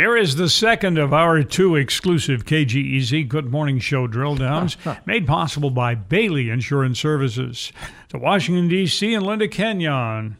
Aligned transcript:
Here 0.00 0.16
is 0.16 0.36
the 0.36 0.48
second 0.48 0.96
of 0.96 1.12
our 1.12 1.42
two 1.42 1.76
exclusive 1.76 2.46
KGEZ 2.46 3.28
Good 3.28 3.50
Morning 3.50 3.78
Show 3.78 4.06
drill 4.06 4.34
downs, 4.34 4.78
made 5.04 5.26
possible 5.26 5.68
by 5.68 5.94
Bailey 5.94 6.48
Insurance 6.48 6.98
Services. 6.98 7.70
To 8.08 8.16
Washington, 8.16 8.66
D.C., 8.66 9.12
and 9.12 9.26
Linda 9.26 9.46
Kenyon. 9.46 10.38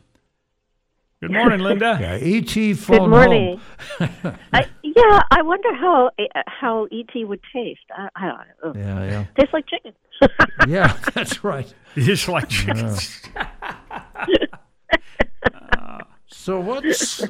Good 1.20 1.32
morning, 1.32 1.60
Linda. 1.60 1.98
Yeah, 2.00 2.38
ET 2.38 2.74
phone 2.78 3.00
Good 3.00 3.08
morning. 3.10 3.60
home. 3.98 4.38
I, 4.54 4.64
yeah, 4.82 5.22
I 5.30 5.42
wonder 5.42 5.74
how 5.74 6.10
how 6.46 6.86
ET 6.90 7.28
would 7.28 7.40
taste. 7.54 7.80
I, 7.94 8.08
I 8.16 8.26
don't 8.62 8.76
know. 8.76 8.80
Yeah, 8.80 9.04
yeah. 9.10 9.24
Tastes 9.38 9.52
like 9.52 9.66
chicken. 9.66 9.92
Yeah, 10.68 10.96
that's 11.14 11.44
right. 11.44 11.70
It's 11.96 12.28
like 12.28 12.48
chickens. 12.48 13.20
So 16.40 16.58
what's 16.58 17.22
uh, 17.22 17.28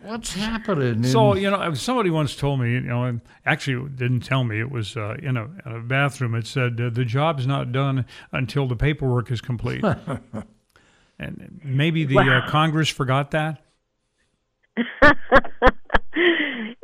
what's 0.00 0.32
happening? 0.32 1.04
So 1.04 1.34
you 1.34 1.50
know, 1.50 1.74
somebody 1.74 2.08
once 2.08 2.34
told 2.34 2.58
me, 2.58 2.72
you 2.72 2.80
know, 2.80 3.04
and 3.04 3.20
actually 3.44 3.86
didn't 3.90 4.20
tell 4.20 4.44
me. 4.44 4.58
It 4.58 4.70
was 4.70 4.96
uh, 4.96 5.16
in, 5.22 5.36
a, 5.36 5.44
in 5.44 5.72
a 5.72 5.80
bathroom. 5.80 6.34
It 6.34 6.46
said 6.46 6.80
uh, 6.80 6.88
the 6.88 7.04
job's 7.04 7.46
not 7.46 7.70
done 7.70 8.06
until 8.32 8.66
the 8.66 8.74
paperwork 8.74 9.30
is 9.30 9.42
complete. 9.42 9.84
and 11.18 11.60
maybe 11.62 12.04
the 12.04 12.18
uh, 12.18 12.48
Congress 12.48 12.88
forgot 12.88 13.32
that. 13.32 13.62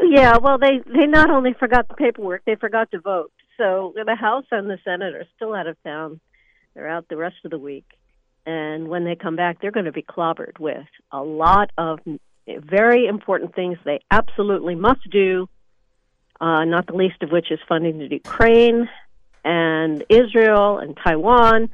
yeah, 0.02 0.36
well, 0.36 0.58
they 0.58 0.82
they 0.84 1.06
not 1.06 1.30
only 1.30 1.54
forgot 1.54 1.88
the 1.88 1.94
paperwork, 1.94 2.42
they 2.44 2.56
forgot 2.56 2.90
to 2.90 3.00
vote. 3.00 3.32
So 3.56 3.94
the 3.96 4.14
House 4.14 4.44
and 4.50 4.68
the 4.68 4.78
Senate 4.84 5.14
are 5.14 5.26
still 5.36 5.54
out 5.54 5.66
of 5.66 5.82
town. 5.84 6.20
They're 6.74 6.88
out 6.88 7.08
the 7.08 7.16
rest 7.16 7.36
of 7.46 7.50
the 7.50 7.58
week, 7.58 7.86
and 8.46 8.88
when 8.88 9.04
they 9.04 9.14
come 9.14 9.36
back, 9.36 9.60
they're 9.60 9.70
going 9.70 9.86
to 9.86 9.92
be 9.92 10.02
clobbered 10.02 10.58
with 10.58 10.86
a 11.10 11.22
lot 11.22 11.70
of 11.78 12.00
very 12.46 13.06
important 13.06 13.54
things 13.54 13.78
they 13.84 14.00
absolutely 14.10 14.74
must 14.74 15.08
do. 15.10 15.48
Uh, 16.40 16.64
not 16.64 16.86
the 16.88 16.94
least 16.94 17.22
of 17.22 17.30
which 17.30 17.52
is 17.52 17.60
funding 17.68 18.00
to 18.00 18.12
Ukraine 18.12 18.88
and 19.44 20.04
Israel 20.08 20.78
and 20.78 20.96
Taiwan. 20.96 21.70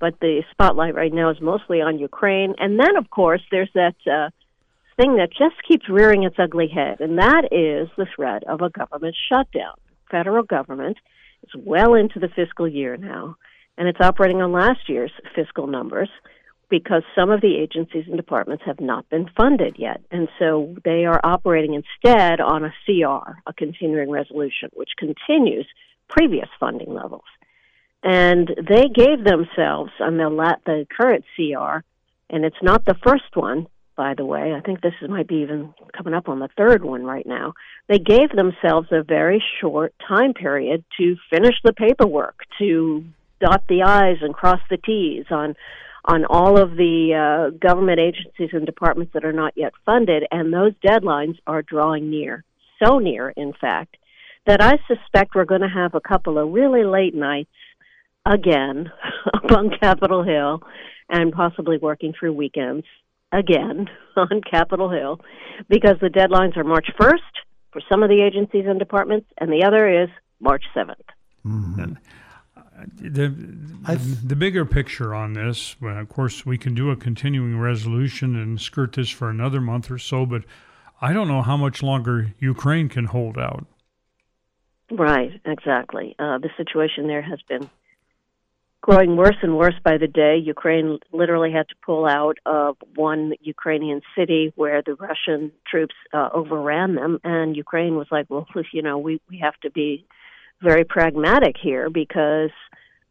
But 0.00 0.18
the 0.20 0.42
spotlight 0.52 0.94
right 0.94 1.12
now 1.12 1.30
is 1.30 1.40
mostly 1.40 1.80
on 1.80 1.98
Ukraine, 1.98 2.54
and 2.58 2.78
then 2.78 2.96
of 2.96 3.10
course 3.10 3.42
there's 3.50 3.70
that. 3.74 3.96
Uh, 4.06 4.30
thing 4.98 5.16
that 5.16 5.30
just 5.30 5.54
keeps 5.66 5.88
rearing 5.88 6.24
its 6.24 6.36
ugly 6.38 6.68
head, 6.68 7.00
and 7.00 7.18
that 7.18 7.44
is 7.52 7.88
the 7.96 8.06
threat 8.14 8.42
of 8.44 8.60
a 8.60 8.68
government 8.68 9.16
shutdown. 9.28 9.74
Federal 10.10 10.42
government 10.42 10.98
is 11.44 11.50
well 11.64 11.94
into 11.94 12.18
the 12.18 12.28
fiscal 12.28 12.66
year 12.66 12.96
now, 12.96 13.36
and 13.78 13.88
it's 13.88 14.00
operating 14.00 14.42
on 14.42 14.52
last 14.52 14.88
year's 14.88 15.12
fiscal 15.34 15.66
numbers 15.66 16.10
because 16.68 17.02
some 17.14 17.30
of 17.30 17.40
the 17.40 17.56
agencies 17.56 18.04
and 18.06 18.16
departments 18.16 18.64
have 18.66 18.80
not 18.80 19.08
been 19.08 19.30
funded 19.36 19.76
yet. 19.78 20.02
And 20.10 20.28
so 20.38 20.76
they 20.84 21.06
are 21.06 21.20
operating 21.24 21.74
instead 21.74 22.40
on 22.40 22.64
a 22.64 22.74
CR, 22.84 23.38
a 23.46 23.52
continuing 23.56 24.10
resolution, 24.10 24.68
which 24.74 24.90
continues 24.98 25.66
previous 26.08 26.48
funding 26.60 26.92
levels. 26.92 27.24
And 28.02 28.48
they 28.48 28.84
gave 28.94 29.24
themselves 29.24 29.92
on 30.00 30.18
the, 30.18 30.28
la- 30.28 30.60
the 30.66 30.86
current 30.94 31.24
CR, 31.36 31.78
and 32.28 32.44
it's 32.44 32.62
not 32.62 32.84
the 32.84 32.96
first 33.06 33.34
one, 33.34 33.66
by 33.96 34.14
the 34.14 34.24
way. 34.24 34.52
I 34.54 34.60
think 34.60 34.80
this 34.80 34.92
is, 35.00 35.08
might 35.08 35.26
be 35.26 35.36
even 35.36 35.72
coming 35.96 36.14
up 36.14 36.28
on 36.28 36.38
the 36.38 36.48
third 36.56 36.84
one 36.84 37.04
right 37.04 37.26
now. 37.26 37.54
They 37.88 37.98
gave 37.98 38.30
themselves 38.30 38.88
a 38.92 39.02
very 39.02 39.42
short 39.60 39.94
time 40.06 40.34
period 40.34 40.84
to 41.00 41.16
finish 41.30 41.56
the 41.64 41.72
paperwork, 41.72 42.36
to 42.58 43.04
dot 43.40 43.64
the 43.68 43.82
I's 43.82 44.18
and 44.20 44.34
cross 44.34 44.60
the 44.70 44.76
T's 44.76 45.26
on 45.30 45.54
on 46.04 46.24
all 46.24 46.56
of 46.58 46.70
the 46.76 47.12
uh, 47.12 47.56
government 47.58 48.00
agencies 48.00 48.50
and 48.52 48.64
departments 48.64 49.12
that 49.12 49.24
are 49.24 49.32
not 49.32 49.52
yet 49.56 49.72
funded, 49.84 50.24
and 50.30 50.52
those 50.52 50.72
deadlines 50.82 51.36
are 51.46 51.60
drawing 51.60 52.10
near, 52.10 52.44
so 52.82 52.98
near, 52.98 53.28
in 53.30 53.52
fact, 53.52 53.96
that 54.46 54.62
I 54.62 54.78
suspect 54.86 55.34
we're 55.34 55.44
going 55.44 55.60
to 55.60 55.68
have 55.68 55.94
a 55.94 56.00
couple 56.00 56.38
of 56.38 56.50
really 56.50 56.84
late 56.84 57.14
nights 57.14 57.50
again 58.24 58.90
up 59.34 59.52
on 59.52 59.70
Capitol 59.78 60.22
Hill, 60.22 60.62
and 61.10 61.32
possibly 61.32 61.76
working 61.78 62.14
through 62.18 62.32
weekends 62.32 62.86
again 63.32 63.86
on 64.16 64.40
Capitol 64.50 64.90
Hill 64.90 65.20
because 65.68 65.96
the 66.00 66.08
deadlines 66.08 66.56
are 66.56 66.64
March 66.64 66.88
1st 66.98 67.18
for 67.72 67.82
some 67.88 68.02
of 68.02 68.08
the 68.08 68.22
agencies 68.22 68.64
and 68.66 68.78
departments, 68.78 69.26
and 69.38 69.52
the 69.52 69.64
other 69.64 70.02
is 70.02 70.08
March 70.40 70.64
7th. 70.74 70.94
The, 73.00 73.28
the 73.28 74.36
bigger 74.36 74.64
picture 74.64 75.14
on 75.14 75.32
this, 75.32 75.76
well, 75.80 75.98
of 75.98 76.08
course, 76.08 76.46
we 76.46 76.58
can 76.58 76.74
do 76.74 76.90
a 76.90 76.96
continuing 76.96 77.58
resolution 77.58 78.36
and 78.36 78.60
skirt 78.60 78.92
this 78.92 79.10
for 79.10 79.28
another 79.28 79.60
month 79.60 79.90
or 79.90 79.98
so, 79.98 80.24
but 80.26 80.44
I 81.00 81.12
don't 81.12 81.28
know 81.28 81.42
how 81.42 81.56
much 81.56 81.82
longer 81.82 82.34
Ukraine 82.38 82.88
can 82.88 83.06
hold 83.06 83.38
out. 83.38 83.66
Right, 84.90 85.40
exactly. 85.44 86.14
Uh, 86.18 86.38
the 86.38 86.50
situation 86.56 87.08
there 87.08 87.22
has 87.22 87.40
been 87.48 87.68
growing 88.80 89.16
worse 89.16 89.36
and 89.42 89.56
worse 89.56 89.74
by 89.84 89.98
the 89.98 90.06
day. 90.06 90.36
Ukraine 90.36 90.98
literally 91.12 91.52
had 91.52 91.68
to 91.68 91.74
pull 91.84 92.06
out 92.06 92.38
of 92.46 92.76
one 92.94 93.34
Ukrainian 93.40 94.00
city 94.16 94.52
where 94.56 94.82
the 94.82 94.94
Russian 94.94 95.52
troops 95.66 95.94
uh, 96.12 96.30
overran 96.32 96.94
them, 96.94 97.18
and 97.22 97.56
Ukraine 97.56 97.96
was 97.96 98.06
like, 98.10 98.26
"Well, 98.28 98.46
you 98.72 98.82
know, 98.82 98.98
we 98.98 99.20
we 99.28 99.38
have 99.38 99.58
to 99.62 99.70
be 99.70 100.06
very 100.62 100.84
pragmatic 100.84 101.56
here 101.62 101.90
because, 101.90 102.50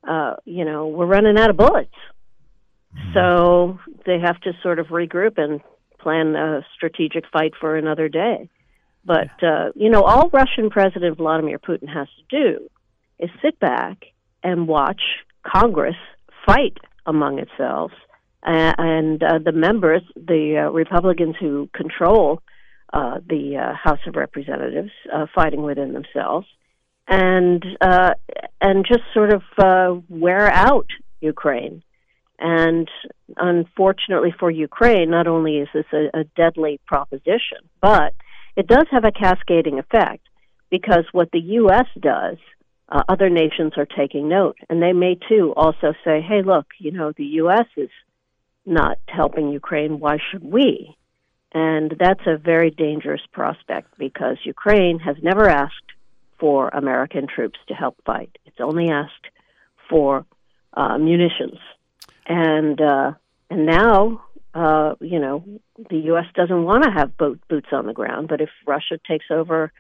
uh, 0.08 0.35
you 0.46 0.66
know, 0.66 0.88
we're 0.88 1.06
running 1.06 1.38
out 1.38 1.50
of 1.50 1.58
bullets." 1.58 1.96
So 3.13 3.80
they 4.06 4.19
have 4.19 4.40
to 4.41 4.53
sort 4.63 4.80
of 4.80 4.88
regroup 4.88 5.38
and 5.38 5.62
plan 6.00 6.35
a 6.35 6.66
strategic 6.75 7.25
fight 7.31 7.53
for 7.59 7.75
another 7.75 8.09
day. 8.09 8.50
But 9.06 9.41
uh, 9.41 9.72
you 9.75 9.90
know, 9.90 10.03
all 10.03 10.30
Russian 10.30 10.69
President 10.69 11.18
Vladimir 11.18 11.59
Putin 11.59 11.88
has 11.88 12.08
to 12.19 12.41
do 12.41 12.69
is 13.19 13.30
sit 13.41 13.59
back 13.59 14.03
and 14.44 14.68
watch 14.68 15.02
Congress 15.46 15.96
fight 16.46 16.78
among 17.06 17.40
itself, 17.40 17.91
uh, 18.46 18.74
and 18.78 19.24
uh, 19.24 19.40
the 19.44 19.53
members, 19.53 20.02
the 20.16 20.66
uh, 20.66 20.72
Republicans 20.72 21.35
who 21.40 21.69
control 21.74 22.41
uh, 22.94 23.19
the 23.28 23.58
uh, 23.58 23.74
House 23.75 24.00
of 24.08 24.16
Representatives, 24.16 24.91
uh, 25.14 25.25
fighting 25.34 25.64
within 25.64 25.94
themselves, 25.94 26.47
and 27.07 27.63
uh, 27.79 28.13
and 28.62 28.85
just 28.85 29.03
sort 29.13 29.34
of 29.34 29.41
uh, 29.57 30.00
wear 30.09 30.50
out 30.51 30.88
Ukraine. 31.22 31.84
And 32.40 32.88
unfortunately 33.35 34.34
for 34.38 34.51
Ukraine, 34.51 35.09
not 35.09 35.28
only 35.28 35.57
is 35.57 35.69
this 35.73 35.85
a, 35.91 36.19
a 36.19 36.23
deadly 36.35 36.79
proposition, 36.85 37.59
but 37.81 38.13
it 38.56 38.67
does 38.67 38.85
have 38.91 39.06
a 39.06 39.12
cascading 39.12 39.79
effect 39.79 40.22
because 40.69 41.06
what 41.12 41.31
the 41.31 41.40
U.S. 41.40 41.88
does 42.00 42.38
uh, 42.90 43.03
other 43.09 43.29
nations 43.29 43.73
are 43.78 43.85
taking 43.88 44.29
note, 44.29 44.57
and 44.69 44.81
they 44.81 44.94
may 44.94 45.17
too 45.28 45.53
also 45.56 45.94
say, 46.03 46.22
"Hey, 46.22 46.41
look, 46.44 46.67
you 46.79 46.91
know, 46.91 47.12
the 47.16 47.25
U.S. 47.41 47.66
is 47.75 47.90
not 48.66 48.97
helping 49.07 49.50
Ukraine. 49.50 50.00
Why 50.00 50.17
should 50.31 50.44
we?" 50.44 50.96
And 51.53 51.96
that's 52.00 52.25
a 52.28 52.38
very 52.38 52.72
dangerous 52.72 53.22
prospect 53.31 53.97
because 53.97 54.38
Ukraine 54.44 55.00
has 55.00 55.16
never 55.22 55.50
asked 55.50 55.91
for 56.39 56.69
American 56.69 57.27
troops 57.27 57.59
to 57.67 57.73
help 57.73 57.97
fight. 58.05 58.37
It's 58.45 58.59
only 58.59 58.89
asked 58.89 59.27
for 59.89 60.25
uh, 60.73 60.97
munitions, 60.97 61.59
and 62.25 62.79
uh, 62.79 63.13
and 63.49 63.65
now. 63.65 64.23
Uh, 64.53 64.95
you 65.01 65.19
know, 65.19 65.43
the 65.91 65.97
U.S. 66.05 66.25
doesn't 66.33 66.63
want 66.63 66.83
to 66.83 66.89
have 66.89 67.15
boat, 67.15 67.39
boots 67.47 67.67
on 67.71 67.85
the 67.85 67.93
ground, 67.93 68.27
but 68.27 68.41
if 68.41 68.49
Russia 68.65 68.97
takes 69.07 69.25
over 69.29 69.71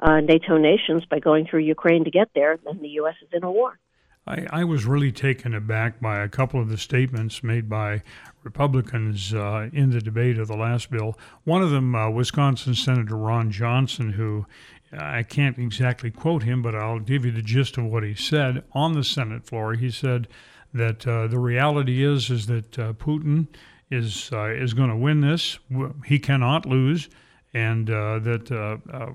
uh, 0.00 0.18
NATO 0.18 0.56
nations 0.56 1.04
by 1.04 1.20
going 1.20 1.46
through 1.46 1.60
Ukraine 1.60 2.04
to 2.04 2.10
get 2.10 2.30
there, 2.34 2.58
then 2.64 2.80
the 2.82 2.88
U.S. 3.00 3.14
is 3.22 3.28
in 3.32 3.44
a 3.44 3.50
war. 3.52 3.78
I, 4.26 4.46
I 4.50 4.64
was 4.64 4.86
really 4.86 5.12
taken 5.12 5.54
aback 5.54 6.00
by 6.00 6.20
a 6.20 6.28
couple 6.28 6.60
of 6.60 6.68
the 6.68 6.78
statements 6.78 7.44
made 7.44 7.68
by 7.68 8.02
Republicans 8.42 9.32
uh, 9.32 9.68
in 9.72 9.90
the 9.90 10.00
debate 10.00 10.38
of 10.38 10.48
the 10.48 10.56
last 10.56 10.90
bill. 10.90 11.16
One 11.44 11.62
of 11.62 11.70
them, 11.70 11.94
uh, 11.94 12.10
Wisconsin 12.10 12.74
Senator 12.74 13.16
Ron 13.16 13.50
Johnson, 13.50 14.12
who 14.12 14.46
I 14.92 15.22
can't 15.22 15.58
exactly 15.58 16.10
quote 16.10 16.42
him, 16.42 16.62
but 16.62 16.74
I'll 16.74 17.00
give 17.00 17.24
you 17.24 17.32
the 17.32 17.42
gist 17.42 17.76
of 17.76 17.84
what 17.84 18.02
he 18.02 18.14
said 18.14 18.64
on 18.72 18.92
the 18.92 19.04
Senate 19.04 19.44
floor. 19.44 19.74
He 19.74 19.90
said 19.90 20.28
that 20.72 21.06
uh, 21.06 21.26
the 21.26 21.38
reality 21.38 22.04
is 22.04 22.30
is 22.30 22.46
that 22.46 22.78
uh, 22.78 22.92
Putin 22.94 23.48
is 23.90 24.30
uh, 24.32 24.50
is 24.50 24.74
going 24.74 24.90
to 24.90 24.96
win 24.96 25.20
this. 25.20 25.58
He 26.04 26.18
cannot 26.18 26.66
lose, 26.66 27.08
and 27.52 27.90
uh, 27.90 28.18
that 28.20 28.50
uh, 28.52 29.10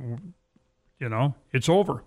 you 1.00 1.10
know 1.10 1.36
it's 1.52 1.70
over. 1.70 2.04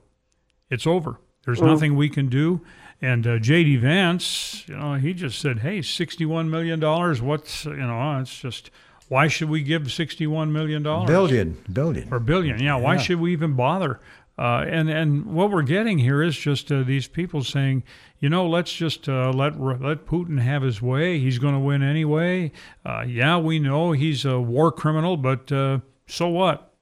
It's 0.70 0.86
over. 0.86 1.20
There's 1.44 1.60
nothing 1.60 1.94
we 1.94 2.08
can 2.08 2.28
do. 2.28 2.62
And 3.04 3.26
uh, 3.26 3.38
J.D. 3.38 3.76
Vance, 3.76 4.64
you 4.66 4.76
know, 4.76 4.94
he 4.94 5.12
just 5.12 5.38
said, 5.38 5.58
"Hey, 5.58 5.82
sixty-one 5.82 6.50
million 6.50 6.80
dollars. 6.80 7.20
What's 7.20 7.64
you 7.66 7.76
know? 7.76 8.18
It's 8.20 8.38
just 8.40 8.70
why 9.08 9.28
should 9.28 9.50
we 9.50 9.62
give 9.62 9.92
sixty-one 9.92 10.52
million 10.52 10.82
dollars? 10.82 11.08
billion, 11.08 11.62
billion. 11.70 12.08
or 12.12 12.18
billion. 12.18 12.58
Yeah, 12.62 12.76
why 12.76 12.94
Yeah. 12.94 13.00
should 13.00 13.20
we 13.20 13.32
even 13.32 13.52
bother? 13.54 14.00
Uh, 14.38 14.64
and 14.66 14.88
and 14.88 15.26
what 15.26 15.50
we're 15.50 15.62
getting 15.62 15.98
here 15.98 16.22
is 16.22 16.36
just 16.36 16.72
uh, 16.72 16.82
these 16.82 17.06
people 17.06 17.44
saying, 17.44 17.82
you 18.20 18.28
know, 18.30 18.48
let's 18.48 18.72
just 18.72 19.08
uh, 19.08 19.30
let 19.30 19.60
let 19.60 20.06
Putin 20.06 20.40
have 20.40 20.62
his 20.62 20.80
way. 20.80 21.18
He's 21.18 21.38
going 21.38 21.54
to 21.54 21.60
win 21.60 21.82
anyway. 21.82 22.52
Uh, 22.86 23.04
yeah, 23.06 23.36
we 23.38 23.58
know 23.58 23.92
he's 23.92 24.24
a 24.24 24.40
war 24.40 24.72
criminal, 24.72 25.16
but 25.18 25.52
uh, 25.52 25.80
so 26.06 26.28
what? 26.28 26.72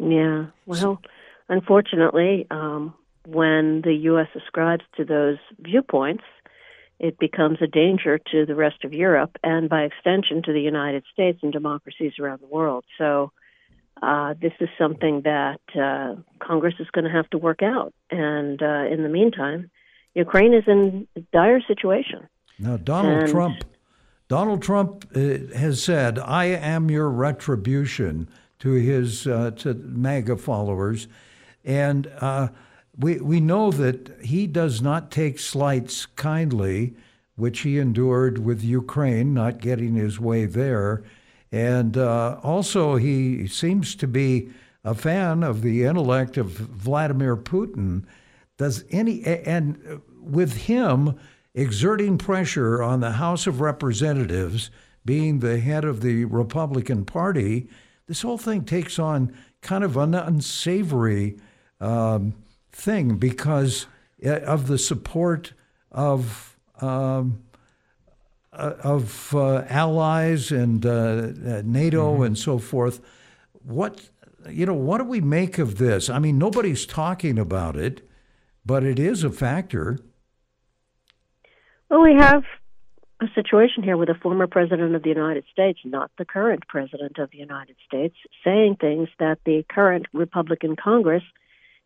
Yeah. 0.00 0.46
Well, 0.66 1.00
unfortunately, 1.48 2.46
um, 2.50 2.94
when 3.30 3.82
the 3.82 3.92
U.S. 4.04 4.28
ascribes 4.34 4.84
to 4.96 5.04
those 5.04 5.36
viewpoints, 5.60 6.24
it 6.98 7.18
becomes 7.18 7.58
a 7.60 7.66
danger 7.66 8.18
to 8.32 8.46
the 8.46 8.54
rest 8.54 8.84
of 8.84 8.92
Europe 8.92 9.36
and, 9.42 9.68
by 9.68 9.82
extension, 9.82 10.42
to 10.44 10.52
the 10.52 10.60
United 10.60 11.04
States 11.12 11.38
and 11.42 11.52
democracies 11.52 12.12
around 12.18 12.40
the 12.40 12.46
world. 12.46 12.84
So, 12.96 13.30
uh, 14.02 14.34
this 14.40 14.52
is 14.60 14.68
something 14.78 15.22
that 15.24 15.60
uh, 15.74 16.14
Congress 16.40 16.74
is 16.78 16.86
going 16.92 17.04
to 17.04 17.10
have 17.10 17.28
to 17.30 17.38
work 17.38 17.62
out. 17.62 17.92
And 18.10 18.62
uh, 18.62 18.84
in 18.90 19.02
the 19.02 19.08
meantime, 19.08 19.70
Ukraine 20.14 20.54
is 20.54 20.64
in 20.66 21.06
a 21.16 21.20
dire 21.32 21.60
situation. 21.66 22.28
Now, 22.58 22.76
Donald 22.76 23.22
And- 23.22 23.30
Trump, 23.30 23.64
Donald 24.28 24.62
Trump 24.62 25.04
uh, 25.14 25.54
has 25.56 25.82
said, 25.82 26.18
"I 26.18 26.46
am 26.46 26.90
your 26.90 27.10
retribution" 27.10 28.28
to 28.60 28.72
his 28.72 29.26
uh, 29.26 29.52
to 29.58 29.74
MAGA 29.74 30.36
followers, 30.36 31.08
and 31.64 32.10
uh, 32.20 32.48
we 32.98 33.18
we 33.18 33.40
know 33.40 33.70
that 33.70 34.10
he 34.22 34.46
does 34.46 34.82
not 34.82 35.10
take 35.10 35.38
slights 35.38 36.06
kindly, 36.06 36.94
which 37.36 37.60
he 37.60 37.78
endured 37.78 38.38
with 38.38 38.62
Ukraine 38.62 39.32
not 39.32 39.60
getting 39.60 39.94
his 39.94 40.18
way 40.18 40.44
there, 40.46 41.04
and 41.52 41.96
uh, 41.96 42.40
also 42.42 42.96
he 42.96 43.46
seems 43.46 43.94
to 43.96 44.08
be 44.08 44.50
a 44.84 44.94
fan 44.94 45.42
of 45.42 45.62
the 45.62 45.84
intellect 45.84 46.36
of 46.36 46.48
Vladimir 46.50 47.36
Putin. 47.36 48.04
Does 48.56 48.84
any 48.90 49.24
and 49.24 50.00
with 50.20 50.56
him 50.56 51.18
exerting 51.54 52.18
pressure 52.18 52.82
on 52.82 53.00
the 53.00 53.12
House 53.12 53.46
of 53.46 53.60
Representatives, 53.60 54.70
being 55.04 55.38
the 55.38 55.60
head 55.60 55.84
of 55.84 56.00
the 56.00 56.24
Republican 56.24 57.04
Party, 57.04 57.68
this 58.06 58.22
whole 58.22 58.38
thing 58.38 58.64
takes 58.64 58.98
on 58.98 59.32
kind 59.62 59.84
of 59.84 59.96
an 59.96 60.14
unsavory 60.14 61.38
um, 61.80 62.34
thing 62.72 63.16
because 63.16 63.86
uh, 64.24 64.40
of 64.40 64.66
the 64.66 64.78
support 64.78 65.52
of 65.90 66.56
um, 66.80 67.42
uh, 68.52 68.74
of 68.82 69.34
uh, 69.34 69.64
allies 69.68 70.50
and 70.50 70.84
uh, 70.84 70.90
uh, 70.90 71.62
NATO 71.64 72.22
and 72.22 72.36
so 72.36 72.58
forth. 72.58 73.00
What 73.52 74.10
you 74.48 74.66
know? 74.66 74.74
What 74.74 74.98
do 74.98 75.04
we 75.04 75.20
make 75.20 75.58
of 75.58 75.78
this? 75.78 76.08
I 76.08 76.18
mean, 76.18 76.38
nobody's 76.38 76.86
talking 76.86 77.38
about 77.38 77.76
it, 77.76 78.08
but 78.64 78.84
it 78.84 78.98
is 78.98 79.24
a 79.24 79.30
factor. 79.30 79.98
Well, 81.90 82.02
we 82.02 82.14
have 82.14 82.44
a 83.20 83.26
situation 83.34 83.82
here 83.82 83.96
with 83.96 84.08
a 84.08 84.14
former 84.14 84.46
president 84.46 84.94
of 84.94 85.02
the 85.02 85.08
United 85.08 85.44
States, 85.50 85.80
not 85.84 86.10
the 86.18 86.24
current 86.24 86.66
president 86.68 87.18
of 87.18 87.30
the 87.30 87.38
United 87.38 87.76
States, 87.86 88.14
saying 88.44 88.76
things 88.80 89.08
that 89.18 89.38
the 89.44 89.64
current 89.68 90.06
Republican 90.12 90.76
Congress 90.76 91.22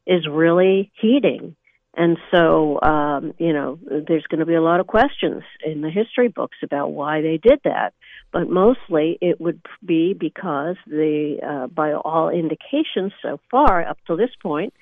is 0.07 0.27
really 0.29 0.91
heating. 1.01 1.57
And 1.95 2.17
so, 2.35 2.81
um, 2.81 3.35
you 3.39 3.53
know, 3.53 3.79
there's 3.83 4.27
going 4.27 4.41
to 4.41 4.47
be 4.47 4.55
a 4.55 4.63
lot 4.63 4.81
of 4.81 4.87
questions 4.87 5.43
in 5.65 5.83
the 5.83 5.91
history 5.91 6.29
books 6.29 6.57
about 6.63 6.93
why 6.93 7.21
they 7.21 7.37
did 7.37 7.61
that. 7.65 7.93
But 8.33 8.49
mostly 8.49 9.19
it 9.21 9.39
would 9.41 9.61
be 9.85 10.15
because 10.15 10.77
the, 10.87 11.37
uh, 11.47 11.67
by 11.67 11.93
all 11.93 12.31
indications 12.31 13.13
so 13.21 13.39
far 13.51 13.87
up 13.87 13.99
to 14.07 14.17
this 14.17 14.31
point, 14.43 14.73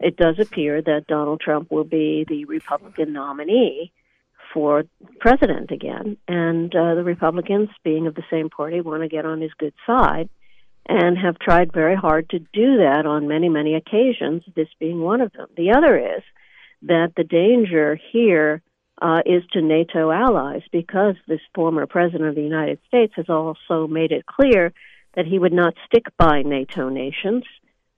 it 0.00 0.16
does 0.16 0.38
appear 0.38 0.82
that 0.82 1.06
Donald 1.06 1.40
Trump 1.40 1.70
will 1.70 1.84
be 1.84 2.26
the 2.28 2.44
Republican 2.44 3.14
nominee 3.14 3.90
for 4.52 4.84
president 5.18 5.70
again. 5.70 6.18
And 6.28 6.74
uh, 6.74 6.94
the 6.94 7.04
Republicans, 7.04 7.70
being 7.84 8.06
of 8.06 8.14
the 8.14 8.24
same 8.30 8.50
party, 8.50 8.82
want 8.82 9.02
to 9.02 9.08
get 9.08 9.24
on 9.24 9.40
his 9.40 9.52
good 9.58 9.74
side 9.86 10.28
and 10.90 11.16
have 11.16 11.38
tried 11.38 11.72
very 11.72 11.94
hard 11.94 12.28
to 12.30 12.40
do 12.40 12.78
that 12.78 13.04
on 13.06 13.28
many, 13.28 13.48
many 13.48 13.76
occasions, 13.76 14.42
this 14.56 14.66
being 14.80 15.00
one 15.00 15.20
of 15.20 15.32
them. 15.32 15.46
The 15.56 15.70
other 15.70 15.96
is 15.96 16.22
that 16.82 17.12
the 17.16 17.22
danger 17.22 17.96
here 18.12 18.60
uh, 19.00 19.20
is 19.24 19.44
to 19.52 19.62
NATO 19.62 20.10
allies 20.10 20.62
because 20.72 21.14
this 21.28 21.40
former 21.54 21.86
president 21.86 22.28
of 22.28 22.34
the 22.34 22.42
United 22.42 22.80
States 22.88 23.12
has 23.14 23.26
also 23.28 23.86
made 23.86 24.10
it 24.10 24.26
clear 24.26 24.72
that 25.14 25.26
he 25.26 25.38
would 25.38 25.52
not 25.52 25.74
stick 25.86 26.06
by 26.18 26.42
NATO 26.42 26.88
nations 26.88 27.44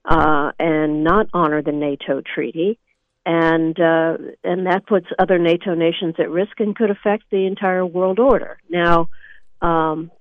uh, 0.05 0.51
and 0.59 1.03
not 1.03 1.29
honor 1.33 1.63
the 1.63 1.71
NATO 1.71 2.21
treaty 2.21 2.77
and 3.25 3.79
uh, 3.79 4.17
and 4.43 4.67
that 4.67 4.85
puts 4.85 5.07
other 5.17 5.39
NATO 5.39 5.73
nations 5.73 6.15
at 6.19 6.29
risk 6.29 6.59
and 6.59 6.75
could 6.75 6.91
affect 6.91 7.23
the 7.31 7.47
entire 7.47 7.85
world 7.85 8.19
order. 8.19 8.57
Now, 8.69 9.09
um, 9.61 10.11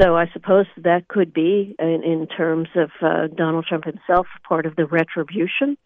so 0.00 0.16
I 0.16 0.26
suppose 0.32 0.66
that 0.78 1.08
could 1.08 1.32
be 1.32 1.74
in, 1.78 2.02
in 2.04 2.26
terms 2.26 2.68
of 2.74 2.90
uh, 3.02 3.26
Donald 3.34 3.66
Trump 3.68 3.84
himself 3.84 4.26
part 4.46 4.66
of 4.66 4.76
the 4.76 4.86
retribution, 4.86 5.76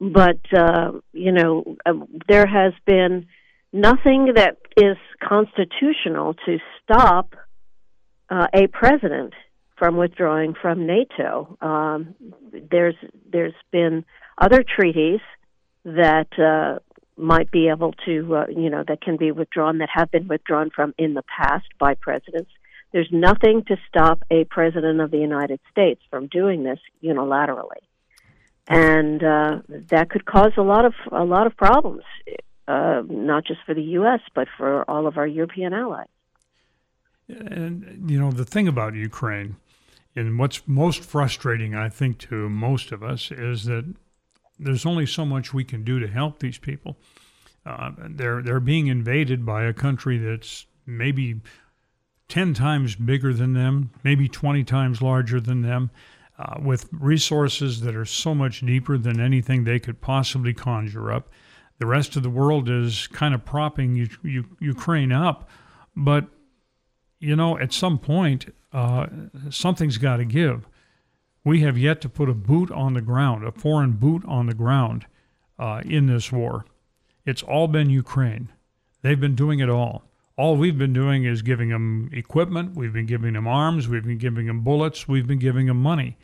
but 0.00 0.40
uh, 0.56 0.92
you 1.12 1.32
know 1.32 1.76
uh, 1.84 1.92
there 2.28 2.46
has 2.46 2.72
been 2.86 3.26
nothing 3.72 4.32
that 4.34 4.56
is 4.76 4.96
constitutional 5.22 6.34
to 6.46 6.58
stop 6.82 7.34
uh, 8.30 8.46
a 8.54 8.66
president 8.68 9.34
from 9.76 9.96
withdrawing 9.96 10.54
from 10.60 10.86
NATO. 10.86 11.56
Um, 11.60 12.14
there's 12.70 12.96
there's 13.30 13.54
been 13.70 14.04
other 14.36 14.62
treaties 14.62 15.20
that 15.84 16.28
uh, 16.38 16.80
might 17.16 17.50
be 17.50 17.68
able 17.68 17.92
to, 18.06 18.36
uh, 18.36 18.46
you 18.48 18.70
know, 18.70 18.84
that 18.86 19.00
can 19.00 19.16
be 19.16 19.32
withdrawn, 19.32 19.78
that 19.78 19.88
have 19.92 20.10
been 20.10 20.28
withdrawn 20.28 20.70
from 20.74 20.94
in 20.98 21.14
the 21.14 21.22
past 21.22 21.66
by 21.78 21.94
presidents. 21.94 22.50
There's 22.92 23.08
nothing 23.12 23.64
to 23.68 23.76
stop 23.88 24.22
a 24.30 24.44
president 24.44 25.00
of 25.00 25.10
the 25.10 25.18
United 25.18 25.60
States 25.70 26.00
from 26.10 26.26
doing 26.26 26.62
this 26.62 26.78
unilaterally, 27.02 27.82
and 28.66 29.22
uh, 29.22 29.58
that 29.90 30.08
could 30.10 30.24
cause 30.24 30.52
a 30.56 30.62
lot 30.62 30.84
of 30.84 30.94
a 31.12 31.24
lot 31.24 31.46
of 31.46 31.56
problems, 31.56 32.02
uh, 32.66 33.02
not 33.08 33.44
just 33.44 33.60
for 33.66 33.74
the 33.74 33.82
U.S. 33.82 34.20
but 34.34 34.48
for 34.56 34.88
all 34.90 35.06
of 35.06 35.18
our 35.18 35.26
European 35.26 35.72
allies. 35.72 36.08
And, 37.28 38.10
you 38.10 38.18
know, 38.18 38.32
the 38.32 38.44
thing 38.44 38.66
about 38.66 38.94
Ukraine, 38.94 39.56
and 40.16 40.38
what's 40.38 40.66
most 40.66 41.02
frustrating, 41.02 41.74
I 41.74 41.90
think, 41.90 42.18
to 42.20 42.48
most 42.48 42.90
of 42.90 43.02
us, 43.02 43.30
is 43.30 43.64
that 43.64 43.84
there's 44.58 44.86
only 44.86 45.06
so 45.06 45.26
much 45.26 45.52
we 45.52 45.64
can 45.64 45.84
do 45.84 46.00
to 46.00 46.08
help 46.08 46.38
these 46.38 46.58
people. 46.58 46.96
Uh, 47.66 47.90
they're 47.98 48.42
they're 48.42 48.60
being 48.60 48.86
invaded 48.86 49.44
by 49.44 49.64
a 49.64 49.74
country 49.74 50.16
that's 50.16 50.66
maybe 50.86 51.40
ten 52.28 52.54
times 52.54 52.94
bigger 52.94 53.32
than 53.32 53.54
them, 53.54 53.90
maybe 54.04 54.28
twenty 54.28 54.64
times 54.64 55.02
larger 55.02 55.40
than 55.40 55.62
them, 55.62 55.90
uh, 56.38 56.58
with 56.62 56.88
resources 56.92 57.80
that 57.80 57.96
are 57.96 58.04
so 58.04 58.34
much 58.34 58.60
deeper 58.60 58.98
than 58.98 59.20
anything 59.20 59.64
they 59.64 59.78
could 59.78 60.00
possibly 60.00 60.54
conjure 60.54 61.12
up. 61.12 61.28
The 61.78 61.86
rest 61.86 62.16
of 62.16 62.22
the 62.22 62.30
world 62.30 62.68
is 62.68 63.06
kind 63.08 63.34
of 63.34 63.44
propping 63.44 63.94
U- 63.94 64.08
U- 64.22 64.56
Ukraine 64.60 65.12
up, 65.12 65.48
but 65.96 66.26
you 67.20 67.34
know, 67.34 67.58
at 67.58 67.72
some 67.72 67.98
point, 67.98 68.54
uh, 68.72 69.06
something's 69.50 69.98
got 69.98 70.18
to 70.18 70.24
give 70.24 70.66
we 71.48 71.60
have 71.62 71.78
yet 71.78 72.02
to 72.02 72.10
put 72.10 72.28
a 72.28 72.34
boot 72.34 72.70
on 72.70 72.92
the 72.92 73.00
ground, 73.00 73.42
a 73.42 73.50
foreign 73.50 73.92
boot 73.92 74.22
on 74.26 74.46
the 74.46 74.54
ground 74.54 75.06
uh, 75.58 75.80
in 75.84 76.06
this 76.06 76.30
war. 76.30 76.66
It's 77.24 77.42
all 77.42 77.68
been 77.68 77.88
Ukraine. 77.88 78.50
They've 79.00 79.18
been 79.18 79.34
doing 79.34 79.60
it 79.60 79.70
all. 79.70 80.04
All 80.38 80.56
we've 80.56 80.78
been 80.78 80.92
doing 80.92 81.24
is 81.24 81.42
giving 81.42 81.70
them 81.70 82.10
equipment, 82.12 82.76
we've 82.76 82.92
been 82.92 83.06
giving 83.06 83.32
them 83.32 83.48
arms, 83.48 83.88
we've 83.88 84.04
been 84.04 84.18
giving 84.18 84.46
them 84.46 84.60
bullets, 84.60 85.08
we've 85.08 85.26
been 85.26 85.40
giving 85.40 85.66
them 85.66 85.82
money. 85.82 86.16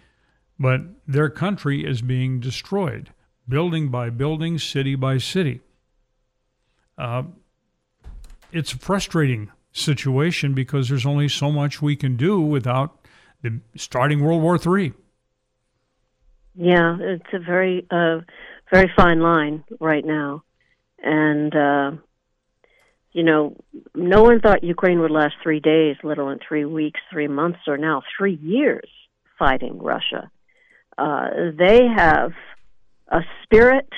But 0.56 0.82
their 1.04 1.28
country 1.28 1.84
is 1.84 2.00
being 2.00 2.38
destroyed, 2.38 3.10
building 3.48 3.88
by 3.88 4.10
building, 4.10 4.60
city 4.60 4.94
by 4.94 5.18
city. 5.18 5.62
Uh, 6.96 7.24
it's 8.52 8.72
a 8.72 8.78
frustrating 8.78 9.50
situation 9.72 10.54
because 10.54 10.88
there's 10.88 11.04
only 11.04 11.28
so 11.28 11.50
much 11.50 11.82
we 11.82 11.96
can 11.96 12.16
do 12.16 12.40
without 12.40 12.96
the, 13.42 13.58
starting 13.76 14.22
World 14.22 14.42
War 14.42 14.56
III. 14.56 14.92
Yeah, 16.54 16.96
it's 17.00 17.26
a 17.32 17.40
very, 17.40 17.84
uh, 17.90 18.20
very 18.70 18.92
fine 18.96 19.18
line 19.18 19.64
right 19.80 20.04
now, 20.04 20.44
and 21.02 21.52
uh, 21.52 21.90
you 23.14 23.22
know, 23.22 23.56
no 23.94 24.22
one 24.22 24.40
thought 24.40 24.62
Ukraine 24.62 25.00
would 25.00 25.10
last 25.10 25.34
three 25.42 25.60
days, 25.60 25.96
let 26.02 26.18
alone 26.18 26.40
three 26.46 26.66
weeks, 26.66 27.00
three 27.10 27.28
months, 27.28 27.60
or 27.66 27.78
now 27.78 28.02
three 28.18 28.34
years 28.34 28.88
fighting 29.38 29.78
Russia. 29.78 30.30
Uh, 30.98 31.28
they 31.56 31.86
have 31.86 32.32
a 33.08 33.20
spirit 33.42 33.88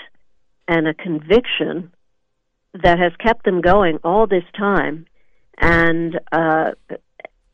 and 0.68 0.86
a 0.86 0.94
conviction 0.94 1.92
that 2.82 2.98
has 2.98 3.12
kept 3.18 3.44
them 3.44 3.60
going 3.60 3.98
all 4.04 4.26
this 4.26 4.44
time, 4.56 5.06
and 5.58 6.20
uh, 6.30 6.70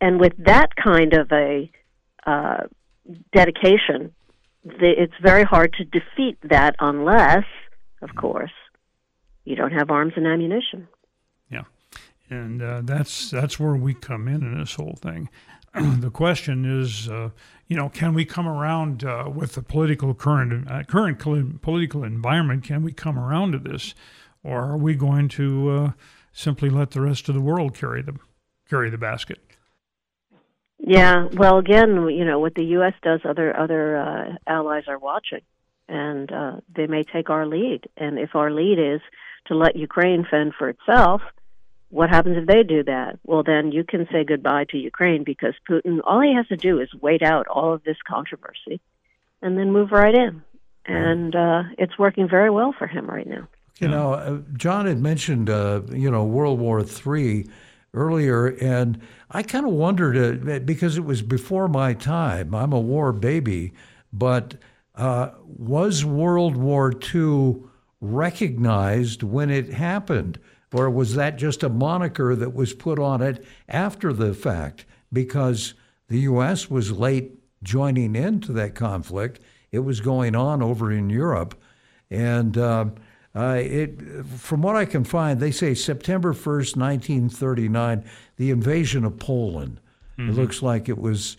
and 0.01 0.21
with 0.21 0.33
that 0.39 0.77
kind 0.77 1.15
of 1.15 1.31
a 1.33 1.71
uh, 2.27 2.65
dedication 3.35 4.13
the, 4.65 4.93
it's 4.97 5.15
very 5.21 5.45
hard 5.45 5.75
to 5.75 5.85
defeat 5.85 6.39
that 6.45 6.77
unless, 6.79 7.45
of 8.01 8.15
course, 8.15 8.53
you 9.45 9.57
don't 9.57 9.73
have 9.73 9.91
arms 9.91 10.13
and 10.17 10.27
ammunition. 10.27 10.89
And 12.33 12.63
uh, 12.63 12.81
that's 12.83 13.31
that's 13.31 13.61
where 13.61 13.75
we 13.75 13.93
come 13.93 14.27
in 14.27 14.37
in 14.37 14.59
this 14.59 14.75
whole 14.75 14.97
thing. 15.01 15.29
the 15.75 16.11
question 16.11 16.65
is, 16.65 17.09
uh, 17.09 17.31
you 17.69 17.77
know, 17.77 17.91
can 17.91 18.15
we 18.15 18.25
come 18.25 18.49
around 18.49 19.05
uh, 19.05 19.31
with 19.33 19.53
the 19.55 19.63
political 19.63 20.15
current 20.15 20.71
uh, 20.71 20.83
current 20.85 21.19
political 21.19 22.05
environment? 22.05 22.65
Can 22.65 22.83
we 22.83 22.93
come 22.93 23.19
around 23.19 23.53
to 23.53 23.59
this, 23.59 23.95
or 24.43 24.65
are 24.65 24.79
we 24.79 24.95
going 24.95 25.29
to 25.29 25.71
uh, 25.71 25.93
simply 26.33 26.71
let 26.71 26.93
the 26.93 27.03
rest 27.03 27.29
of 27.29 27.35
the 27.35 27.41
world 27.43 27.75
carry 27.75 28.01
the 28.01 28.17
carry 28.69 28.89
the 28.89 28.99
basket? 28.99 29.39
Yeah, 30.79 31.29
well, 31.35 31.59
again, 31.59 32.09
you 32.09 32.25
know, 32.25 32.41
what 32.41 32.55
the 32.55 32.65
U.S. 32.77 32.95
does, 33.03 33.21
other 33.25 33.55
other 33.55 33.97
uh, 33.99 34.37
allies 34.47 34.85
are 34.89 34.99
watching, 34.99 35.43
and 35.87 36.33
they 36.75 36.87
may 36.87 37.05
take 37.05 37.29
our 37.29 37.47
lead. 37.47 37.83
And 37.99 38.19
if 38.19 38.35
our 38.35 38.51
lead 38.51 38.79
is 38.79 39.03
to 39.49 39.55
let 39.55 39.77
Ukraine 39.77 40.27
fend 40.29 40.55
for 40.59 40.71
itself, 40.71 41.21
what 41.93 42.09
happens 42.09 42.39
if 42.39 42.47
they 42.47 42.63
do 42.63 42.83
that? 42.85 43.19
Well, 43.23 43.43
then 43.43 43.71
you 43.71 43.85
can 43.85 44.09
say 44.11 44.25
goodbye 44.25 44.65
to 44.71 44.79
Ukraine 44.79 45.25
because 45.25 45.53
Putin, 45.69 46.01
all 46.05 46.23
he 46.23 46.35
has 46.35 46.47
to 46.49 46.57
do 46.57 46.81
is 46.81 46.89
wait 47.03 47.23
out 47.23 47.47
all 47.49 47.75
of 47.75 47.85
this 47.85 47.99
controversy 48.09 48.81
and 49.43 49.59
then 49.59 49.73
move 49.73 49.93
right 49.93 50.15
in. 50.15 50.43
And 50.87 51.37
uh, 51.37 51.65
it's 51.77 51.99
working 51.99 52.31
very 52.31 52.49
well 52.49 52.75
for 52.77 52.87
him 52.87 53.07
right 53.07 53.27
now. 53.27 53.47
You 53.79 53.89
know, 53.89 54.15
uh, 54.15 54.39
John 54.57 54.87
had 54.87 55.01
mentioned, 55.01 55.51
uh, 55.51 55.83
you 55.91 56.11
know, 56.11 56.25
World 56.25 56.59
War 56.61 56.81
III 56.81 57.47
earlier, 57.93 58.47
and 58.47 58.99
I 59.31 59.43
kind 59.43 59.67
of 59.67 59.73
wondered 59.73 60.49
uh, 60.49 60.61
because 60.61 60.97
it 60.97 61.05
was 61.05 61.21
before 61.21 61.69
my 61.69 61.93
time. 61.93 62.55
I'm 62.55 62.73
a 62.73 62.81
war 62.81 63.13
baby, 63.13 63.75
but 64.15 64.55
uh, 64.95 65.31
was 65.45 66.07
World 66.07 66.57
War 66.57 66.91
II 67.15 67.57
recognized 68.01 69.23
when 69.23 69.51
it 69.51 69.75
happened? 69.75 70.39
Or 70.73 70.89
was 70.91 71.15
that 71.15 71.37
just 71.37 71.63
a 71.63 71.69
moniker 71.69 72.35
that 72.35 72.55
was 72.55 72.73
put 72.73 72.99
on 72.99 73.21
it 73.21 73.45
after 73.69 74.13
the 74.13 74.35
fact 74.35 74.85
because 75.13 75.75
the 76.09 76.21
U.S. 76.21 76.71
was 76.71 76.91
late 76.91 77.39
joining 77.63 78.17
into 78.17 78.53
that 78.53 78.75
conflict? 78.75 79.41
It 79.71 79.81
was 79.81 80.01
going 80.01 80.35
on 80.35 80.63
over 80.63 80.91
in 80.91 81.11
Europe. 81.11 81.61
And 82.11 82.57
uh, 82.59 82.87
uh, 83.35 83.61
it, 83.61 84.27
from 84.27 84.63
what 84.63 84.77
I 84.77 84.85
can 84.85 85.05
find, 85.05 85.41
they 85.41 85.51
say 85.51 85.75
September 85.75 86.33
1st, 86.33 86.77
1939, 86.77 88.05
the 88.37 88.51
invasion 88.51 89.05
of 89.05 89.19
Poland. 89.19 89.81
Mm-hmm. 90.19 90.31
It 90.31 90.35
looks 90.35 90.63
like 90.63 90.89
it 90.89 90.99
was 90.99 91.37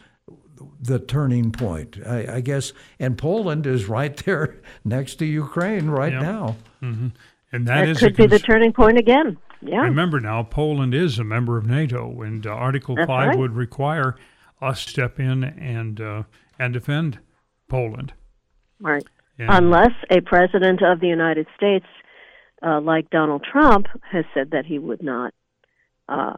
the 0.81 0.99
turning 0.99 1.51
point, 1.51 1.97
I, 2.05 2.35
I, 2.35 2.41
guess. 2.41 2.73
And 2.99 3.17
Poland 3.17 3.67
is 3.67 3.85
right 3.85 4.15
there 4.25 4.61
next 4.83 5.15
to 5.15 5.25
Ukraine 5.25 5.89
right 5.89 6.13
yep. 6.13 6.21
now. 6.21 6.55
Mm-hmm. 6.81 7.07
And 7.53 7.67
that, 7.67 7.85
that 7.85 7.97
could 7.97 8.15
be 8.15 8.25
the 8.25 8.39
turning 8.39 8.73
point 8.73 8.97
again. 8.97 9.37
Yeah. 9.61 9.81
Remember 9.81 10.19
now, 10.19 10.43
Poland 10.43 10.93
is 10.93 11.19
a 11.19 11.23
member 11.23 11.57
of 11.57 11.65
NATO, 11.65 12.21
and 12.21 12.45
uh, 12.45 12.49
Article 12.49 12.95
That's 12.95 13.07
Five 13.07 13.29
right. 13.29 13.37
would 13.37 13.55
require 13.55 14.17
us 14.61 14.81
step 14.81 15.19
in 15.19 15.43
and 15.43 16.01
uh, 16.01 16.23
and 16.59 16.73
defend 16.73 17.19
Poland. 17.69 18.13
Right. 18.81 19.05
And 19.37 19.49
Unless 19.49 19.93
a 20.09 20.19
president 20.21 20.81
of 20.81 20.99
the 20.99 21.07
United 21.07 21.47
States, 21.55 21.85
uh, 22.61 22.81
like 22.81 23.09
Donald 23.09 23.45
Trump, 23.49 23.87
has 24.11 24.25
said 24.33 24.51
that 24.51 24.65
he 24.65 24.79
would 24.79 25.01
not 25.01 25.33
uh, 26.09 26.33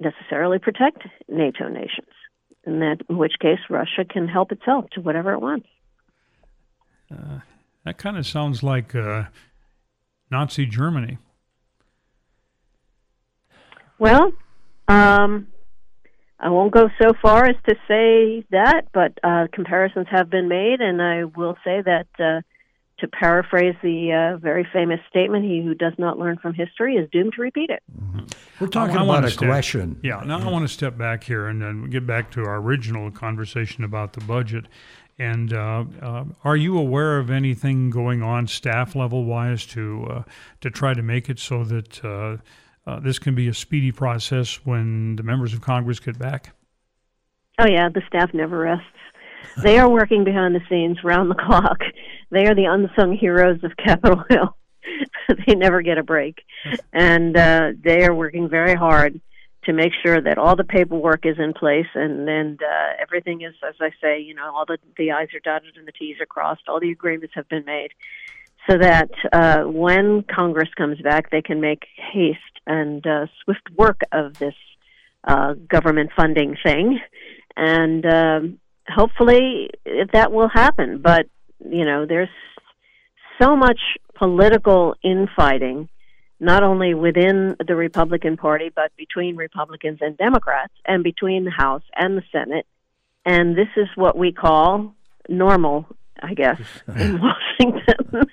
necessarily 0.00 0.58
protect 0.58 1.06
NATO 1.28 1.68
nations, 1.68 2.08
in 2.66 2.80
that 2.80 2.98
in 3.08 3.18
which 3.18 3.34
case 3.40 3.60
Russia 3.70 4.04
can 4.08 4.28
help 4.28 4.50
itself 4.50 4.86
to 4.94 5.00
whatever 5.00 5.32
it 5.32 5.40
wants. 5.40 5.66
Uh, 7.10 7.40
that 7.84 7.98
kind 7.98 8.16
of 8.16 8.26
sounds 8.26 8.62
like 8.62 8.94
uh, 8.94 9.24
Nazi 10.30 10.66
Germany? 10.66 11.18
Well, 13.98 14.32
um, 14.88 15.48
I 16.38 16.50
won't 16.50 16.72
go 16.72 16.90
so 17.00 17.14
far 17.22 17.46
as 17.46 17.56
to 17.68 17.74
say 17.88 18.44
that, 18.50 18.82
but 18.92 19.18
uh, 19.22 19.46
comparisons 19.52 20.06
have 20.10 20.28
been 20.28 20.48
made, 20.48 20.80
and 20.80 21.00
I 21.00 21.24
will 21.24 21.56
say 21.64 21.80
that 21.82 22.06
uh, 22.18 22.42
to 22.98 23.08
paraphrase 23.08 23.74
the 23.82 24.34
uh, 24.34 24.38
very 24.38 24.66
famous 24.72 25.00
statement, 25.08 25.44
he 25.44 25.62
who 25.62 25.74
does 25.74 25.94
not 25.98 26.18
learn 26.18 26.38
from 26.38 26.54
history 26.54 26.96
is 26.96 27.08
doomed 27.10 27.32
to 27.36 27.42
repeat 27.42 27.70
it. 27.70 27.82
Mm-hmm. 27.98 28.24
We're 28.60 28.68
talking 28.68 28.96
I, 28.96 29.00
I 29.00 29.04
about 29.04 29.32
aggression. 29.32 29.94
Step, 29.94 30.04
yeah, 30.04 30.22
now 30.24 30.38
I 30.38 30.50
want 30.50 30.66
to 30.66 30.72
step 30.72 30.96
back 30.96 31.24
here 31.24 31.46
and 31.46 31.60
then 31.60 31.90
get 31.90 32.06
back 32.06 32.30
to 32.32 32.44
our 32.44 32.56
original 32.56 33.10
conversation 33.10 33.84
about 33.84 34.12
the 34.12 34.20
budget. 34.20 34.66
And 35.18 35.52
uh, 35.52 35.84
uh, 36.02 36.24
are 36.42 36.56
you 36.56 36.76
aware 36.76 37.18
of 37.18 37.30
anything 37.30 37.90
going 37.90 38.22
on 38.22 38.46
staff 38.48 38.96
level 38.96 39.24
wise 39.24 39.64
to 39.66 40.06
uh, 40.10 40.22
to 40.60 40.70
try 40.70 40.92
to 40.92 41.02
make 41.02 41.28
it 41.28 41.38
so 41.38 41.62
that 41.64 42.04
uh, 42.04 42.36
uh, 42.86 43.00
this 43.00 43.18
can 43.18 43.34
be 43.34 43.46
a 43.46 43.54
speedy 43.54 43.92
process 43.92 44.64
when 44.64 45.16
the 45.16 45.22
members 45.22 45.54
of 45.54 45.60
Congress 45.60 46.00
get 46.00 46.18
back? 46.18 46.54
Oh 47.60 47.66
yeah, 47.68 47.88
the 47.88 48.02
staff 48.08 48.34
never 48.34 48.58
rests. 48.58 48.86
They 49.62 49.78
are 49.78 49.88
working 49.88 50.24
behind 50.24 50.54
the 50.54 50.62
scenes, 50.68 51.04
round 51.04 51.30
the 51.30 51.36
clock. 51.36 51.78
They 52.30 52.46
are 52.46 52.54
the 52.54 52.64
unsung 52.64 53.16
heroes 53.16 53.62
of 53.62 53.76
Capitol 53.76 54.24
Hill. 54.28 54.56
they 55.46 55.54
never 55.54 55.80
get 55.80 55.96
a 55.96 56.02
break, 56.02 56.42
and 56.92 57.36
uh, 57.36 57.72
they 57.82 58.04
are 58.04 58.14
working 58.14 58.48
very 58.48 58.74
hard 58.74 59.20
to 59.64 59.72
make 59.72 59.92
sure 60.04 60.20
that 60.20 60.38
all 60.38 60.56
the 60.56 60.64
paperwork 60.64 61.24
is 61.26 61.36
in 61.38 61.52
place 61.52 61.86
and 61.94 62.28
and 62.28 62.62
uh, 62.62 62.92
everything 63.00 63.42
is, 63.42 63.54
as 63.66 63.74
I 63.80 63.90
say, 64.00 64.20
you 64.20 64.34
know, 64.34 64.52
all 64.54 64.64
the 64.66 64.78
the 64.96 65.12
I's 65.12 65.28
are 65.34 65.40
dotted 65.40 65.76
and 65.76 65.86
the 65.86 65.92
T's 65.92 66.16
are 66.20 66.26
crossed. 66.26 66.68
All 66.68 66.80
the 66.80 66.90
agreements 66.90 67.34
have 67.34 67.48
been 67.48 67.64
made, 67.64 67.90
so 68.68 68.78
that 68.78 69.10
uh, 69.32 69.62
when 69.62 70.24
Congress 70.24 70.68
comes 70.76 71.00
back, 71.00 71.30
they 71.30 71.42
can 71.42 71.60
make 71.60 71.84
haste 72.12 72.38
and 72.66 73.06
uh, 73.06 73.26
swift 73.42 73.68
work 73.76 74.00
of 74.12 74.38
this 74.38 74.54
uh, 75.24 75.54
government 75.68 76.10
funding 76.16 76.56
thing, 76.62 77.00
and 77.56 78.06
um, 78.06 78.58
hopefully 78.88 79.70
that 80.12 80.32
will 80.32 80.48
happen. 80.48 81.00
But 81.02 81.26
you 81.60 81.84
know, 81.84 82.06
there's 82.06 82.28
so 83.40 83.56
much 83.56 83.80
political 84.14 84.94
infighting 85.02 85.88
not 86.40 86.62
only 86.62 86.94
within 86.94 87.56
the 87.66 87.76
Republican 87.76 88.36
Party, 88.36 88.70
but 88.74 88.92
between 88.96 89.36
Republicans 89.36 89.98
and 90.00 90.16
Democrats, 90.16 90.72
and 90.84 91.02
between 91.04 91.44
the 91.44 91.50
House 91.50 91.82
and 91.96 92.16
the 92.16 92.22
Senate. 92.32 92.66
And 93.24 93.56
this 93.56 93.68
is 93.76 93.88
what 93.94 94.16
we 94.16 94.32
call 94.32 94.94
normal, 95.28 95.86
I 96.22 96.34
guess, 96.34 96.60
in 96.96 97.20
Washington. 97.20 98.24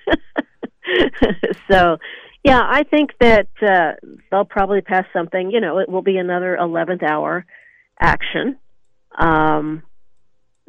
so, 1.70 1.96
yeah, 2.44 2.60
I 2.62 2.82
think 2.82 3.10
that 3.20 3.48
uh, 3.62 3.92
they'll 4.30 4.44
probably 4.44 4.80
pass 4.80 5.04
something. 5.12 5.50
You 5.50 5.60
know, 5.60 5.78
it 5.78 5.88
will 5.88 6.02
be 6.02 6.18
another 6.18 6.58
11th 6.60 7.02
hour 7.02 7.46
action 8.00 8.58
um, 9.16 9.82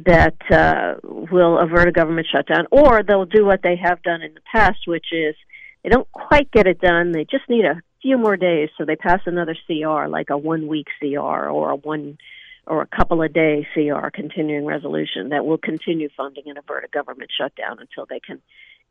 that 0.06 0.36
uh, 0.52 0.96
will 1.04 1.58
avert 1.58 1.88
a 1.88 1.92
government 1.92 2.28
shutdown, 2.32 2.68
or 2.72 3.04
they'll 3.04 3.26
do 3.26 3.46
what 3.46 3.62
they 3.64 3.76
have 3.76 4.02
done 4.04 4.22
in 4.22 4.34
the 4.34 4.42
past, 4.52 4.80
which 4.88 5.08
is 5.12 5.36
they 5.84 5.90
don't 5.90 6.12
quite 6.12 6.52
get 6.52 6.68
it 6.68 6.80
done. 6.80 7.12
They 7.12 7.26
just 7.26 7.50
need 7.50 7.66
a 7.66 7.82
few 8.02 8.18
more 8.18 8.38
days, 8.38 8.70
so 8.78 8.86
they 8.86 8.96
pass 8.96 9.22
another 9.26 9.56
CR, 9.68 10.08
like 10.08 10.30
a 10.30 10.38
one 10.38 10.68
week 10.68 10.88
CR 11.00 11.20
or 11.20 11.72
a 11.72 11.76
one 11.76 12.18
or 12.66 12.82
a 12.82 12.88
couple 12.88 13.22
of 13.22 13.34
day 13.34 13.68
CR, 13.74 14.10
continuing 14.14 14.66
resolution 14.66 15.30
that 15.30 15.46
will 15.46 15.58
continue 15.58 16.10
funding 16.16 16.44
and 16.48 16.58
avert 16.58 16.86
a 16.86 16.88
government 16.88 17.30
shutdown 17.38 17.78
until 17.80 18.06
they 18.06 18.20
can, 18.20 18.42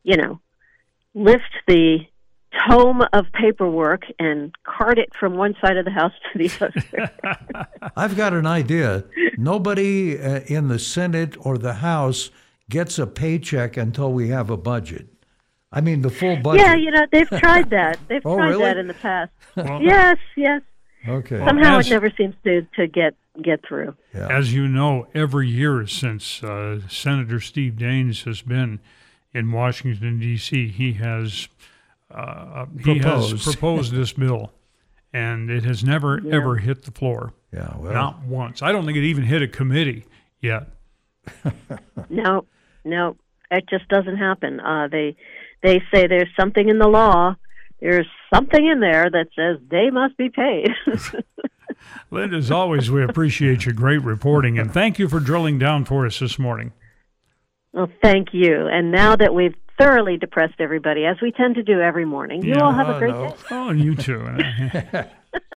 you 0.03 0.15
know, 0.15 0.39
lift 1.15 1.41
the 1.67 1.99
tome 2.67 3.01
of 3.13 3.25
paperwork 3.33 4.03
and 4.19 4.53
cart 4.63 4.99
it 4.99 5.09
from 5.19 5.35
one 5.35 5.55
side 5.59 5.77
of 5.77 5.85
the 5.85 5.91
house 5.91 6.11
to 6.31 6.37
the 6.37 6.51
other. 6.65 7.67
I've 7.95 8.15
got 8.15 8.33
an 8.33 8.45
idea. 8.45 9.05
Nobody 9.37 10.19
uh, 10.19 10.41
in 10.41 10.67
the 10.67 10.79
Senate 10.79 11.35
or 11.39 11.57
the 11.57 11.75
House 11.75 12.29
gets 12.69 12.99
a 12.99 13.07
paycheck 13.07 13.75
until 13.75 14.13
we 14.13 14.29
have 14.29 14.49
a 14.49 14.57
budget. 14.57 15.12
I 15.73 15.81
mean, 15.81 16.03
the 16.03 16.11
full 16.11 16.37
budget. 16.37 16.61
Yeah, 16.61 16.75
you 16.75 16.91
know, 16.91 17.05
they've 17.11 17.27
tried 17.27 17.71
that. 17.71 17.97
They've 18.07 18.21
oh, 18.23 18.37
tried 18.37 18.49
really? 18.49 18.63
that 18.63 18.77
in 18.77 18.87
the 18.87 18.93
past. 18.93 19.31
well, 19.55 19.81
yes, 19.81 20.17
yes. 20.37 20.61
Okay. 21.07 21.43
Somehow 21.45 21.79
as, 21.79 21.87
it 21.87 21.89
never 21.89 22.11
seems 22.11 22.35
to, 22.43 22.61
to 22.75 22.87
get 22.87 23.15
get 23.41 23.65
through. 23.67 23.95
Yeah. 24.13 24.27
As 24.29 24.53
you 24.53 24.67
know, 24.67 25.07
every 25.15 25.49
year 25.49 25.87
since 25.87 26.43
uh, 26.43 26.81
Senator 26.87 27.39
Steve 27.39 27.73
Daines 27.73 28.23
has 28.25 28.43
been 28.43 28.79
in 29.33 29.51
Washington 29.51 30.19
D.C., 30.19 30.69
he 30.69 30.93
has 30.93 31.49
uh, 32.11 32.67
he 32.83 32.99
has 32.99 33.33
proposed 33.43 33.93
this 33.93 34.13
bill, 34.13 34.53
and 35.11 35.49
it 35.49 35.63
has 35.63 35.83
never 35.83 36.21
yeah. 36.23 36.35
ever 36.35 36.57
hit 36.57 36.83
the 36.83 36.91
floor. 36.91 37.33
Yeah, 37.51 37.75
well, 37.77 37.93
not 37.93 38.21
once. 38.23 38.61
I 38.61 38.71
don't 38.71 38.85
think 38.85 38.97
it 38.97 39.03
even 39.03 39.23
hit 39.23 39.41
a 39.41 39.47
committee 39.47 40.05
yet. 40.39 40.67
no, 42.09 42.45
no, 42.85 43.15
it 43.49 43.67
just 43.67 43.87
doesn't 43.87 44.17
happen. 44.17 44.59
Uh, 44.59 44.87
they 44.87 45.15
they 45.63 45.81
say 45.91 46.05
there's 46.05 46.29
something 46.39 46.69
in 46.69 46.77
the 46.77 46.87
law, 46.87 47.35
there's 47.79 48.07
something 48.33 48.65
in 48.65 48.79
there 48.79 49.09
that 49.09 49.27
says 49.35 49.57
they 49.69 49.89
must 49.89 50.15
be 50.17 50.29
paid. 50.29 50.69
Linda, 52.11 52.37
as 52.37 52.51
always, 52.51 52.91
we 52.91 53.03
appreciate 53.03 53.65
your 53.65 53.73
great 53.73 54.01
reporting 54.03 54.59
and 54.59 54.71
thank 54.71 54.99
you 54.99 55.09
for 55.09 55.19
drilling 55.19 55.57
down 55.57 55.85
for 55.85 56.05
us 56.05 56.19
this 56.19 56.37
morning. 56.37 56.71
Well, 57.73 57.89
thank 58.01 58.29
you. 58.33 58.67
And 58.67 58.91
now 58.91 59.15
that 59.15 59.33
we've 59.33 59.55
thoroughly 59.79 60.17
depressed 60.17 60.59
everybody, 60.59 61.05
as 61.05 61.17
we 61.21 61.31
tend 61.31 61.55
to 61.55 61.63
do 61.63 61.81
every 61.81 62.05
morning, 62.05 62.43
you 62.43 62.53
yeah, 62.53 62.61
all 62.61 62.71
have 62.71 62.89
a 62.89 62.99
great 62.99 63.11
no. 63.11 63.29
day. 63.29 63.35
Oh, 63.51 63.69
and 63.69 63.83
you 63.83 63.95
too. 63.95 64.21